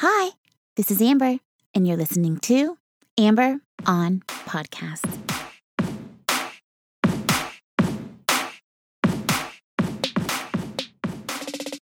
[0.00, 0.32] Hi,
[0.76, 1.38] this is Amber,
[1.72, 2.76] and you're listening to
[3.16, 5.06] Amber on Podcast.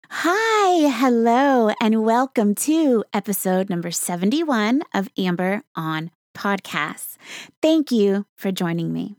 [0.09, 7.15] Hi, hello, and welcome to episode number 71 of Amber on Podcasts.
[7.61, 9.15] Thank you for joining me.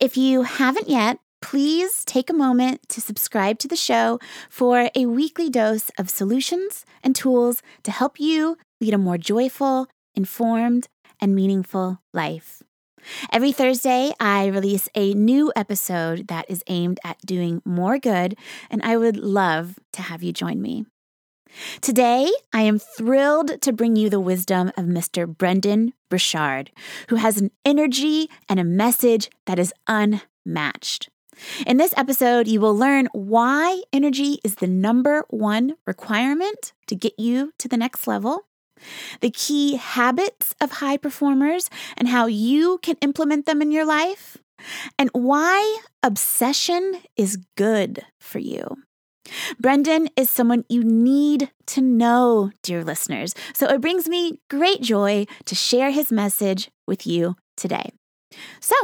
[0.00, 4.18] If you haven't yet, please take a moment to subscribe to the show
[4.48, 9.86] for a weekly dose of solutions and tools to help you lead a more joyful,
[10.14, 10.88] informed,
[11.20, 12.62] and meaningful life.
[13.32, 18.36] Every Thursday, I release a new episode that is aimed at doing more good,
[18.70, 20.86] and I would love to have you join me.
[21.80, 25.26] Today, I am thrilled to bring you the wisdom of Mr.
[25.26, 26.70] Brendon Burchard,
[27.08, 31.08] who has an energy and a message that is unmatched.
[31.66, 37.14] In this episode, you will learn why energy is the number one requirement to get
[37.18, 38.46] you to the next level,
[39.20, 44.38] the key habits of high performers and how you can implement them in your life,
[44.98, 48.76] and why obsession is good for you.
[49.60, 53.34] Brendon is someone you need to know, dear listeners.
[53.52, 57.90] So it brings me great joy to share his message with you today.
[58.60, 58.74] So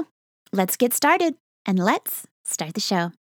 [0.53, 3.13] let's get started and let's start the show.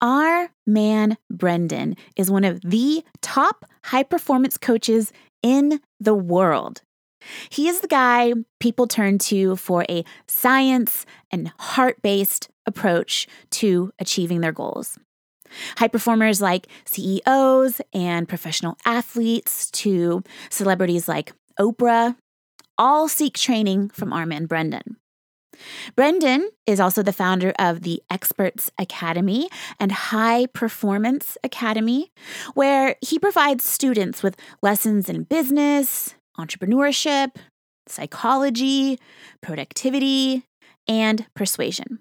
[0.00, 6.82] Our man, Brendon, is one of the top high performance coaches in the world.
[7.48, 13.92] He is the guy people turn to for a science and heart based approach to
[13.98, 14.98] achieving their goals.
[15.78, 22.16] High performers like CEOs and professional athletes to celebrities like Oprah
[22.76, 24.96] all seek training from our man Brendon.
[25.96, 32.10] Brendon is also the founder of the Experts Academy and High Performance Academy,
[32.54, 37.36] where he provides students with lessons in business, entrepreneurship,
[37.86, 38.98] psychology,
[39.42, 40.44] productivity,
[40.88, 42.00] and persuasion.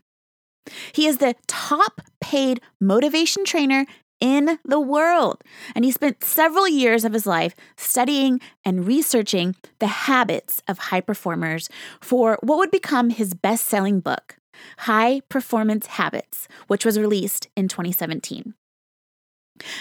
[0.93, 3.85] He is the top paid motivation trainer
[4.23, 5.43] in the world.
[5.75, 11.01] And he spent several years of his life studying and researching the habits of high
[11.01, 11.67] performers
[11.99, 14.37] for what would become his best selling book,
[14.79, 18.53] High Performance Habits, which was released in 2017.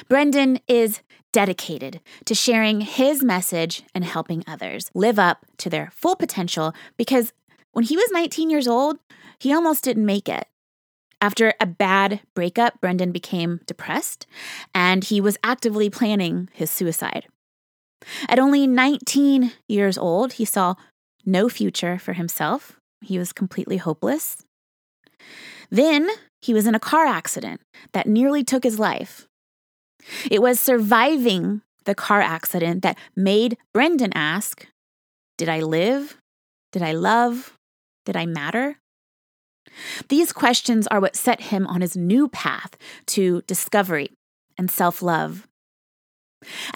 [0.09, 1.03] Brendon is
[1.33, 7.33] dedicated to sharing his message and helping others live up to their full potential because
[7.71, 8.99] when he was 19 years old,
[9.39, 10.47] he almost didn't make it.
[11.23, 14.27] After a bad breakup, Brendon became depressed
[14.75, 17.29] and he was actively planning his suicide.
[18.29, 20.75] At only 19 years old, he saw
[21.25, 22.73] no future for himself.
[23.01, 24.45] He was completely hopeless.
[25.71, 26.09] Then
[26.41, 27.61] he was in a car accident
[27.93, 29.29] that nearly took his life.
[30.29, 34.67] It was surviving the car accident that made Brendon ask
[35.39, 36.17] Did I live?
[36.73, 37.57] Did I love?
[38.05, 38.79] Did I matter?
[40.09, 42.77] These questions are what set him on his new path
[43.09, 44.11] to discovery
[44.59, 45.47] and self love.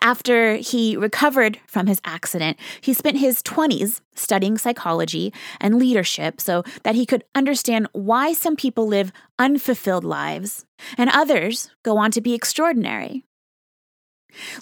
[0.00, 6.62] After he recovered from his accident, he spent his 20s studying psychology and leadership so
[6.84, 10.64] that he could understand why some people live unfulfilled lives
[10.96, 13.24] and others go on to be extraordinary.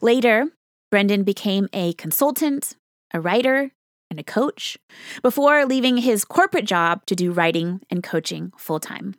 [0.00, 0.46] Later,
[0.90, 2.76] Brendon became a consultant,
[3.12, 3.72] a writer,
[4.14, 4.78] and a coach
[5.22, 9.16] before leaving his corporate job to do writing and coaching full time.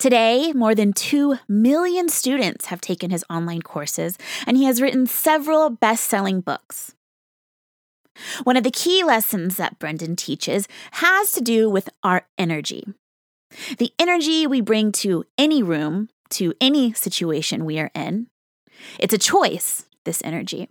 [0.00, 5.06] Today, more than 2 million students have taken his online courses, and he has written
[5.06, 6.96] several best selling books.
[8.42, 12.84] One of the key lessons that Brendon teaches has to do with our energy.
[13.78, 18.26] The energy we bring to any room, to any situation we are in.
[18.98, 20.68] It's a choice, this energy.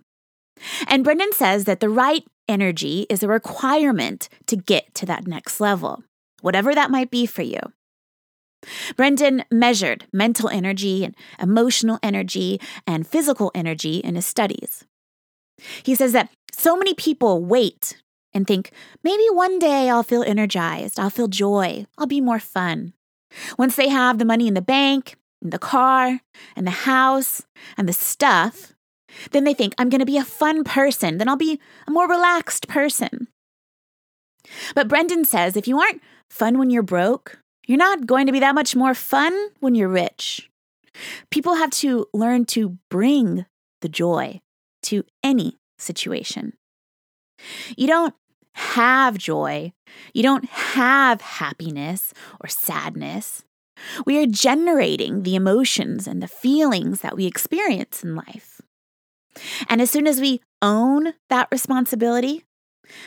[0.86, 5.60] And Brendon says that the right energy is a requirement to get to that next
[5.60, 6.02] level,
[6.42, 7.60] whatever that might be for you.
[8.96, 14.84] Brendon measured mental energy and emotional energy and physical energy in his studies.
[15.82, 18.02] He says that so many people wait
[18.34, 18.70] and think,
[19.02, 22.92] maybe one day I'll feel energized, I'll feel joy, I'll be more fun.
[23.58, 26.20] Once they have the money in the bank, and the car,
[26.54, 27.42] and the house,
[27.76, 28.74] and the stuff,
[29.32, 31.18] then they think, I'm going to be a fun person.
[31.18, 33.28] Then I'll be a more relaxed person.
[34.74, 38.40] But Brendon says if you aren't fun when you're broke, you're not going to be
[38.40, 40.50] that much more fun when you're rich.
[41.30, 43.46] People have to learn to bring
[43.80, 44.40] the joy
[44.84, 46.54] to any situation.
[47.76, 48.14] You don't
[48.54, 49.72] have joy,
[50.12, 53.44] you don't have happiness or sadness
[54.06, 58.59] We are generating the emotions and the feelings that we experience in life.
[59.68, 62.44] And as soon as we own that responsibility,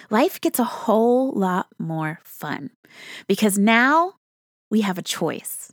[0.09, 2.71] life gets a whole lot more fun
[3.27, 4.13] because now
[4.69, 5.71] we have a choice.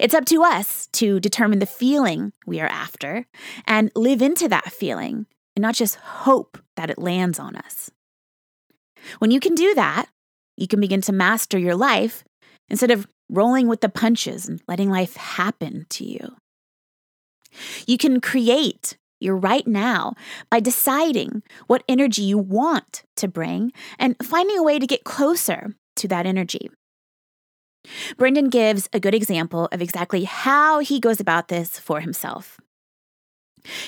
[0.00, 3.26] It's up to us to determine the feeling we are after
[3.66, 7.90] and live into that feeling and not just hope that it lands on us.
[9.18, 10.06] When you can do that,
[10.56, 12.24] you can begin to master your life
[12.68, 16.36] instead of rolling with the punches and letting life happen to you.
[17.86, 20.14] You can create your right now
[20.50, 25.74] by deciding what energy you want to bring and finding a way to get closer
[25.96, 26.70] to that energy.
[28.16, 32.58] Brendon gives a good example of exactly how he goes about this for himself.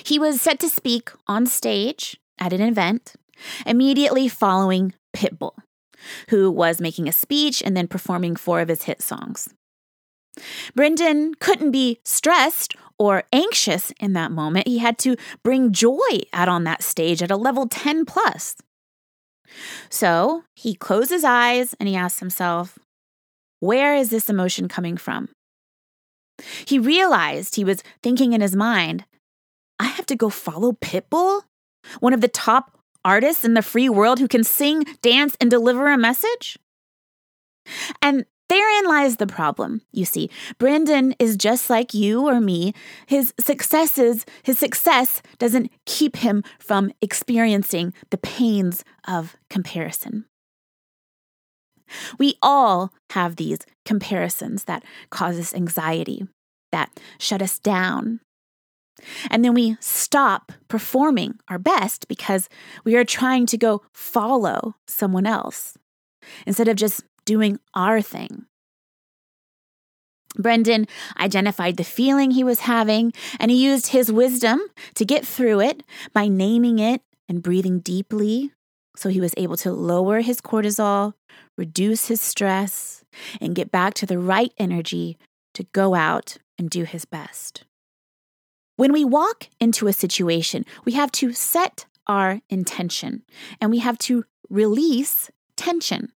[0.04, 3.14] He was set to speak on stage at an event
[3.66, 5.56] immediately following Pitbull,
[6.30, 9.48] who was making a speech and then performing four of his hit songs.
[10.74, 14.66] Brendon couldn't be stressed or anxious in that moment.
[14.66, 18.56] He had to bring joy out on that stage at a level 10 plus.
[19.90, 22.78] So he closed his eyes and he asked himself,
[23.60, 25.28] Where is this emotion coming from?
[26.64, 29.04] He realized he was thinking in his mind,
[29.78, 31.42] I have to go follow Pitbull,
[32.00, 35.90] one of the top artists in the free world who can sing, dance, and deliver
[35.90, 36.58] a message?
[38.00, 39.80] And therein lies the problem.
[39.92, 40.28] You see,
[40.58, 42.74] Brandon is just like you or me.
[43.06, 50.26] His successes, his success doesn't keep him from experiencing the pains of comparison.
[52.18, 56.26] We all have these comparisons that cause us anxiety,
[56.72, 58.20] that shut us down,
[59.30, 62.48] and then we stop performing our best because
[62.84, 65.76] we are trying to go follow someone else
[66.46, 68.46] instead of just doing our thing.
[70.36, 70.86] Brendon
[71.18, 74.60] identified the feeling he was having and he used his wisdom
[74.94, 75.82] to get through it
[76.12, 78.52] by naming it and breathing deeply.
[78.96, 81.14] So he was able to lower his cortisol,
[81.56, 83.04] reduce his stress,
[83.40, 85.18] and get back to the right energy
[85.54, 87.64] to go out and do his best.
[88.76, 93.22] When we walk into a situation, we have to set our intention
[93.60, 96.12] and we have to release tension.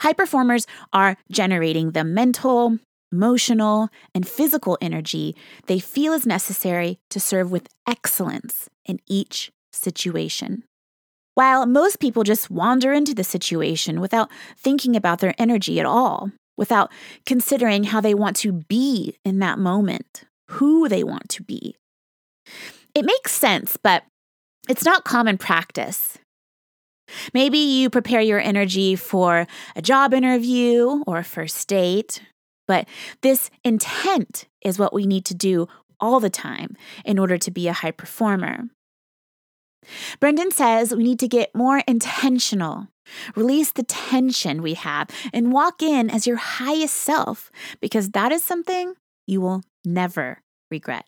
[0.00, 2.78] High performers are generating the mental,
[3.10, 5.36] emotional, and physical energy
[5.66, 10.64] they feel is necessary to serve with excellence in each situation.
[11.34, 16.30] While most people just wander into the situation without thinking about their energy at all,
[16.56, 16.92] without
[17.24, 21.76] considering how they want to be in that moment, who they want to be.
[22.94, 24.04] It makes sense, but
[24.68, 26.18] it's not common practice.
[27.34, 32.22] Maybe you prepare your energy for a job interview or a first date,
[32.66, 32.88] but
[33.22, 35.68] this intent is what we need to do
[36.00, 38.64] all the time in order to be a high performer.
[40.20, 42.88] Brendon says we need to get more intentional,
[43.34, 47.50] release the tension we have, and walk in as your highest self
[47.80, 48.94] because that is something
[49.26, 51.06] you will never regret.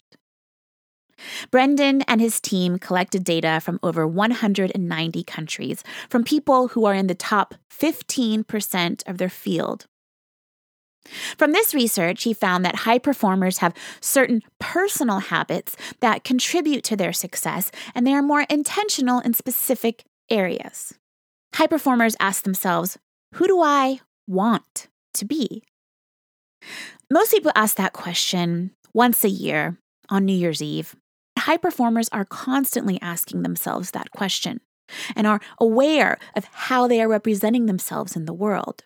[1.50, 7.06] Brendon and his team collected data from over 190 countries from people who are in
[7.06, 9.86] the top 15% of their field.
[11.36, 16.96] From this research, he found that high performers have certain personal habits that contribute to
[16.96, 20.94] their success, and they are more intentional in specific areas.
[21.54, 22.98] High performers ask themselves,
[23.34, 25.62] Who do I want to be?
[27.10, 29.76] Most people ask that question once a year
[30.08, 30.96] on New Year's Eve.
[31.44, 34.62] High performers are constantly asking themselves that question
[35.14, 38.84] and are aware of how they are representing themselves in the world.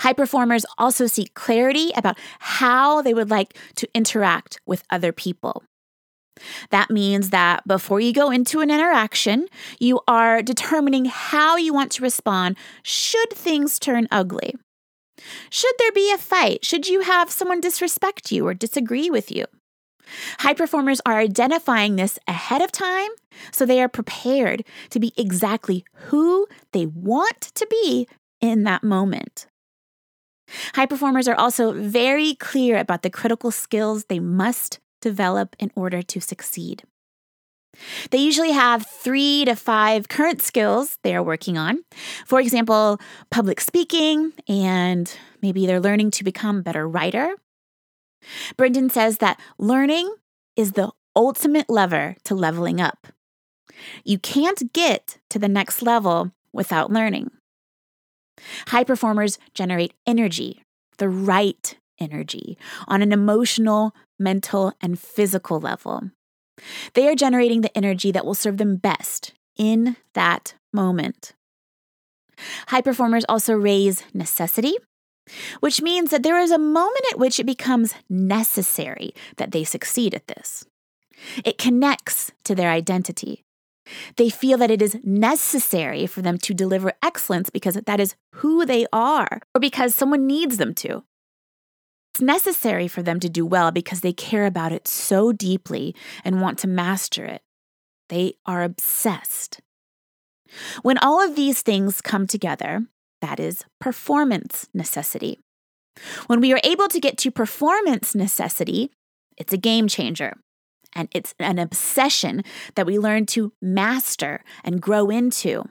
[0.00, 5.62] High performers also seek clarity about how they would like to interact with other people.
[6.70, 9.46] That means that before you go into an interaction,
[9.78, 14.56] you are determining how you want to respond should things turn ugly.
[15.50, 16.64] Should there be a fight?
[16.64, 19.44] Should you have someone disrespect you or disagree with you?
[20.38, 23.10] High performers are identifying this ahead of time
[23.52, 28.06] so they are prepared to be exactly who they want to be
[28.40, 29.46] in that moment.
[30.74, 36.02] High performers are also very clear about the critical skills they must develop in order
[36.02, 36.84] to succeed.
[38.10, 41.80] They usually have three to five current skills they are working on.
[42.24, 42.98] For example,
[43.30, 47.34] public speaking, and maybe they're learning to become a better writer.
[48.56, 50.14] Brendon says that learning
[50.56, 53.06] is the ultimate lever to leveling up.
[54.04, 57.30] You can't get to the next level without learning.
[58.68, 60.62] High performers generate energy,
[60.98, 66.10] the right energy on an emotional, mental, and physical level.
[66.94, 71.32] They are generating the energy that will serve them best in that moment.
[72.68, 74.74] High performers also raise necessity,
[75.60, 80.14] which means that there is a moment at which it becomes necessary that they succeed
[80.14, 80.64] at this.
[81.44, 83.44] It connects to their identity.
[84.16, 88.66] They feel that it is necessary for them to deliver excellence because that is who
[88.66, 91.04] they are, or because someone needs them to.
[92.12, 96.40] It's necessary for them to do well because they care about it so deeply and
[96.40, 97.42] want to master it.
[98.08, 99.60] They are obsessed.
[100.82, 102.86] When all of these things come together,
[103.20, 105.40] that is performance necessity.
[106.26, 108.90] When we are able to get to performance necessity,
[109.36, 110.34] it's a game changer.
[110.94, 112.42] And it's an obsession
[112.74, 115.64] that we learn to master and grow into.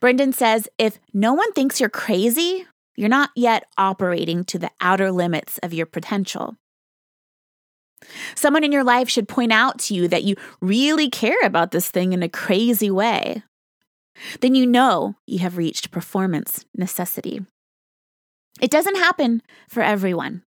[0.00, 2.66] Brendon says if no one thinks you're crazy,
[2.96, 6.56] you're not yet operating to the outer limits of your potential.
[8.34, 11.88] Someone in your life should point out to you that you really care about this
[11.88, 13.42] thing in a crazy way.
[14.40, 17.44] Then you know you have reached performance necessity.
[18.60, 20.42] It doesn't happen for everyone.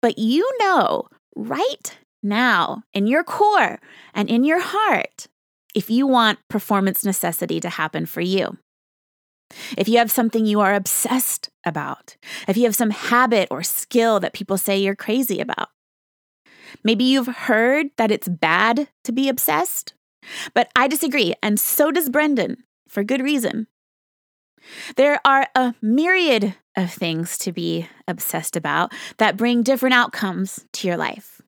[0.00, 3.78] But you know right now in your core
[4.14, 5.26] and in your heart
[5.74, 8.56] if you want performance necessity to happen for you.
[9.76, 12.16] If you have something you are obsessed about,
[12.48, 15.68] if you have some habit or skill that people say you're crazy about,
[16.82, 19.94] maybe you've heard that it's bad to be obsessed,
[20.54, 23.66] but I disagree, and so does Brendon, for good reason.
[24.96, 30.88] There are a myriad of things to be obsessed about that bring different outcomes to
[30.88, 31.40] your life.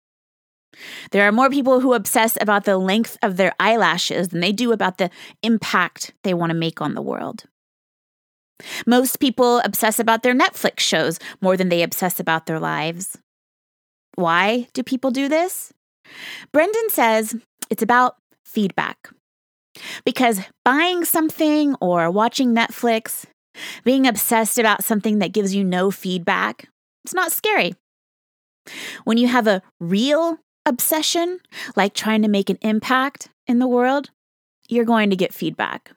[1.11, 4.73] There are more people who obsess about the length of their eyelashes than they do
[4.73, 5.11] about the
[5.42, 7.45] impact they want to make on the world.
[8.87, 13.18] Most people obsess about their Netflix shows more than they obsess about their lives.
[14.14, 15.73] Why do people do this?
[16.52, 17.37] Brendon says
[17.68, 19.10] it's about feedback.
[20.04, 23.26] Because buying something or watching Netflix,
[23.84, 26.68] being obsessed about something that gives you no feedback,
[27.04, 27.74] it's not scary.
[29.04, 31.40] When you have a real obsession,
[31.76, 34.10] like trying to make an impact in the world,
[34.68, 35.92] you're going to get feedback.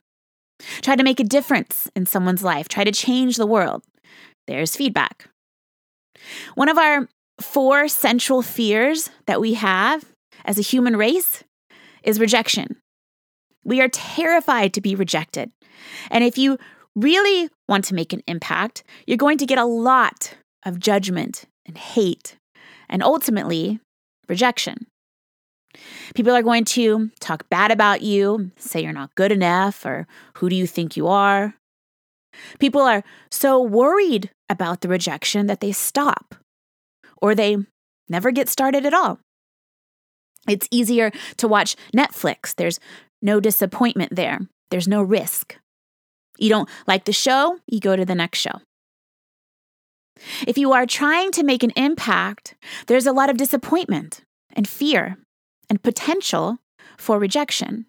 [0.82, 3.84] Try to make a difference in someone's life, try to change the world.
[4.46, 5.30] There's feedback.
[6.56, 7.08] One of our
[7.40, 10.06] four central fears that we have
[10.46, 11.44] as a human race
[12.04, 12.78] is rejection.
[13.64, 15.52] We are terrified to be rejected.
[16.10, 16.58] And if you
[16.96, 21.78] really want to make an impact, you're going to get a lot of judgment and
[21.78, 22.38] hate
[22.90, 23.80] and ultimately
[24.28, 24.88] rejection.
[26.16, 30.50] People are going to talk bad about you, say you're not good enough, or who
[30.50, 31.54] do you think you are?
[32.60, 36.36] People are so worried about the rejection that they stop
[37.22, 37.58] or they
[38.08, 39.20] never get started at all.
[40.50, 42.56] It's easier to watch Netflix.
[42.56, 42.80] There's
[43.22, 44.40] no disappointment there,
[44.72, 45.56] there's no risk.
[46.38, 48.62] You don't like the show, you go to the next show.
[50.48, 52.56] If you are trying to make an impact,
[52.88, 54.22] there's a lot of disappointment
[54.54, 55.18] and fear
[55.70, 56.58] and potential
[56.98, 57.86] for rejection.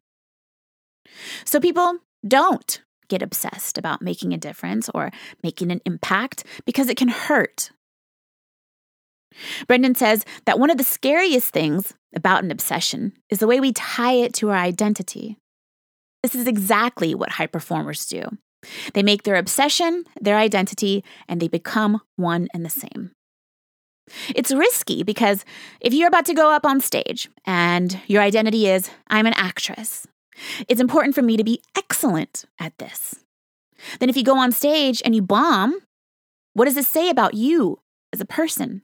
[1.44, 5.10] So people don't get obsessed about making a difference or
[5.42, 7.70] making an impact because it can hurt.
[9.66, 13.72] Brendon says that one of the scariest things about an obsession is the way we
[13.72, 15.38] tie it to our identity.
[16.22, 18.24] This is exactly what high performers do.
[18.92, 23.12] They make their obsession their identity and they become one and the same.
[24.34, 25.44] It's risky because
[25.80, 30.06] if you're about to go up on stage and your identity is, I'm an actress,
[30.68, 33.14] it's important for me to be excellent at this.
[33.98, 35.78] Then if you go on stage and you bomb,
[36.54, 37.78] what does this say about you
[38.12, 38.82] as a person?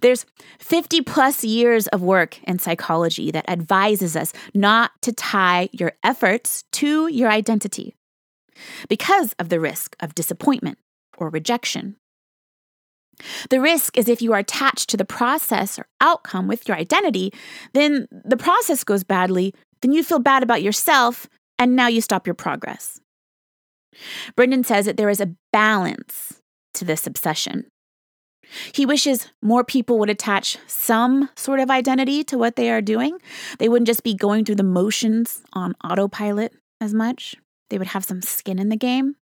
[0.00, 0.26] There's
[0.58, 6.64] 50 plus years of work in psychology that advises us not to tie your efforts
[6.72, 7.94] to your identity
[8.88, 10.78] because of the risk of disappointment
[11.18, 11.96] or rejection.
[13.50, 17.32] The risk is if you are attached to the process or outcome with your identity,
[17.72, 21.28] then the process goes badly, then you feel bad about yourself,
[21.58, 23.00] and now you stop your progress.
[24.34, 26.40] Brendon says that there is a balance
[26.74, 27.66] to this obsession.
[28.72, 33.18] He wishes more people would attach some sort of identity to what they are doing.
[33.58, 37.34] They wouldn't just be going through the motions on autopilot as much,
[37.70, 39.16] they would have some skin in the game.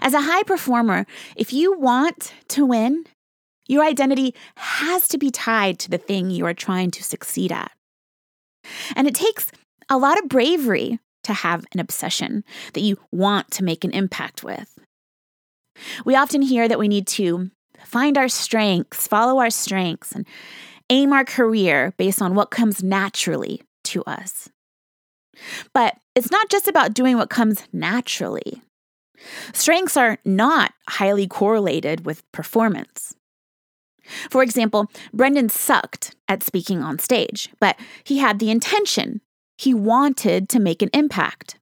[0.00, 3.04] As a high performer, if you want to win,
[3.68, 7.72] your identity has to be tied to the thing you are trying to succeed at.
[8.96, 9.50] And it takes
[9.88, 14.42] a lot of bravery to have an obsession that you want to make an impact
[14.42, 14.71] with.
[16.04, 17.50] We often hear that we need to
[17.84, 20.26] find our strengths, follow our strengths, and
[20.90, 24.48] aim our career based on what comes naturally to us.
[25.72, 28.62] But it's not just about doing what comes naturally.
[29.52, 33.14] Strengths are not highly correlated with performance.
[34.30, 39.20] For example, Brendon sucked at speaking on stage, but he had the intention.
[39.56, 41.58] He wanted to make an impact.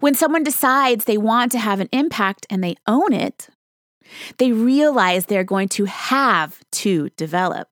[0.00, 3.48] When someone decides they want to have an impact and they own it,
[4.38, 7.68] they realize they're going to have to develop.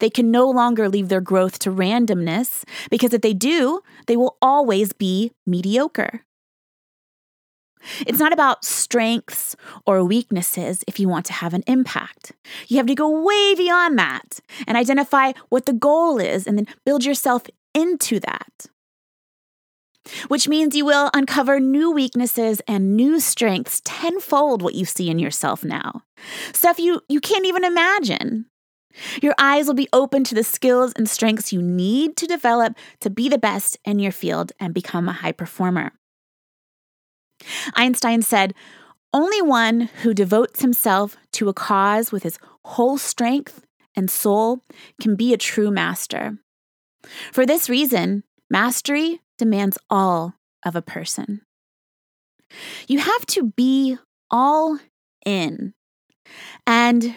[0.00, 4.36] They can no longer leave their growth to randomness because if they do, they will
[4.42, 6.22] always be mediocre.
[8.06, 9.54] It's not about strengths
[9.86, 12.32] or weaknesses if you want to have an impact.
[12.66, 16.66] You have to go way beyond that and identify what the goal is and then
[16.84, 17.44] build yourself
[17.74, 18.66] into that.
[20.28, 25.18] Which means you will uncover new weaknesses and new strengths tenfold what you see in
[25.18, 26.02] yourself now.
[26.52, 28.46] Stuff you, you can't even imagine.
[29.22, 33.10] Your eyes will be open to the skills and strengths you need to develop to
[33.10, 35.92] be the best in your field and become a high performer.
[37.74, 38.54] Einstein said,
[39.12, 44.64] Only one who devotes himself to a cause with his whole strength and soul
[45.00, 46.38] can be a true master.
[47.32, 51.42] For this reason, mastery demands all of a person.
[52.86, 53.96] You have to be
[54.30, 54.78] all
[55.24, 55.74] in.
[56.66, 57.14] And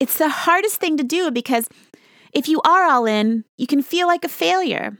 [0.00, 1.68] it's the hardest thing to do because
[2.32, 4.98] if you are all in, you can feel like a failure.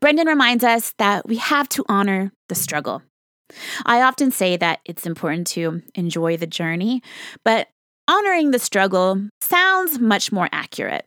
[0.00, 3.02] Brendon reminds us that we have to honor the struggle.
[3.84, 7.02] I often say that it's important to enjoy the journey,
[7.44, 7.68] but
[8.08, 11.06] honoring the struggle sounds much more accurate.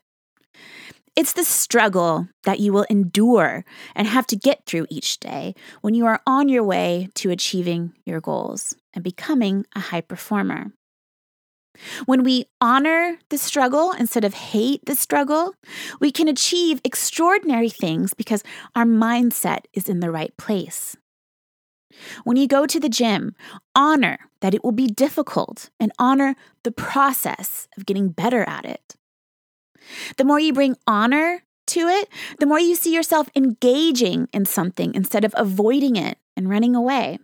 [1.18, 5.96] It's the struggle that you will endure and have to get through each day when
[5.96, 10.74] you are on your way to achieving your goals and becoming a high performer.
[12.06, 15.56] When we honor the struggle instead of hate the struggle,
[16.00, 18.44] we can achieve extraordinary things because
[18.76, 20.96] our mindset is in the right place.
[22.26, 23.36] When you go to the gym,
[23.74, 28.94] honor that it will be difficult and honor the process of getting better at it.
[30.18, 34.94] The more you bring honor to it, the more you see yourself engaging in something
[34.94, 37.20] instead of avoiding it and running away.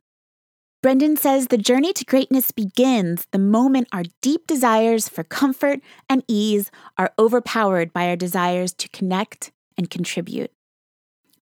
[0.81, 6.25] Brendon says the journey to greatness begins the moment our deep desires for comfort and
[6.27, 10.51] ease are overpowered by our desires to connect and contribute.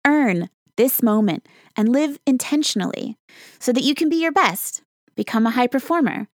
[0.06, 3.18] Earn this moment and live intentionally
[3.60, 4.82] so that you can be your best,
[5.16, 6.28] become a high performer,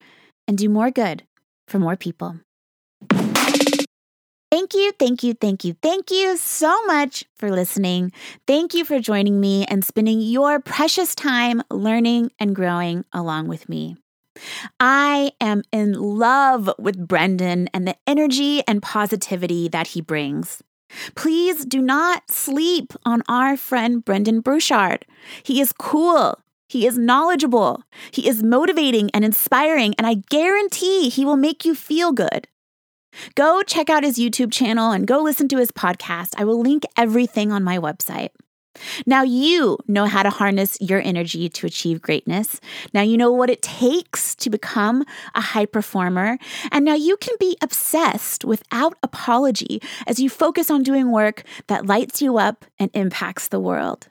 [0.49, 1.25] and do more good
[1.69, 2.41] for more people.
[4.55, 8.13] Thank you, thank you, thank you, thank you so much for listening.
[8.47, 13.69] Thank you for joining me and spending your precious time learning and growing along with
[13.69, 13.97] me.
[14.79, 20.63] I am in love with Brendon and the energy and positivity that he brings.
[21.17, 25.05] Please do not sleep on our friend Brendon Burchard.
[25.43, 26.39] He is cool.
[26.69, 27.83] He is knowledgeable.
[28.13, 32.47] He is motivating and inspiring, and I guarantee he will make you feel good.
[33.35, 36.31] Go check out his YouTube channel and go listen to his podcast.
[36.37, 38.31] I will link everything on my website.
[39.07, 42.61] Now you know how to harness your energy to achieve greatness.
[42.93, 46.39] Now you know what it takes to become a high performer.
[46.73, 51.87] And now you can be obsessed without apology as you focus on doing work that
[51.87, 54.09] lights you up and impacts the world.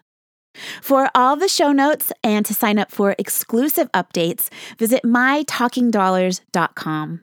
[0.81, 7.21] For all the show notes and to sign up for exclusive updates, visit mytalkingdollars.com.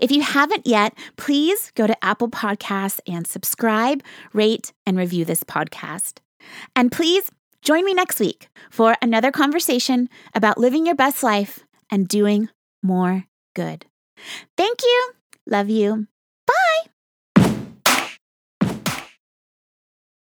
[0.00, 4.02] If you haven't yet, please go to Apple Podcasts and subscribe,
[4.32, 6.18] rate, and review this podcast.
[6.74, 7.30] And please
[7.62, 12.48] join me next week for another conversation about living your best life and doing
[12.82, 13.24] more
[13.54, 13.86] good.
[14.56, 15.12] Thank you.
[15.46, 16.06] Love you.
[16.46, 16.90] Bye.